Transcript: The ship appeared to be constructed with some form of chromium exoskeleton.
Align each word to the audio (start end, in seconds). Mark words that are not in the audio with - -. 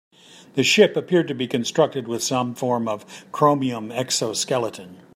The 0.55 0.63
ship 0.63 0.97
appeared 0.97 1.27
to 1.27 1.35
be 1.35 1.45
constructed 1.45 2.07
with 2.07 2.23
some 2.23 2.55
form 2.55 2.87
of 2.87 3.05
chromium 3.31 3.91
exoskeleton. 3.91 4.97